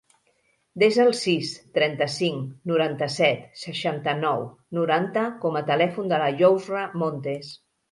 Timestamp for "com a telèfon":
5.47-6.13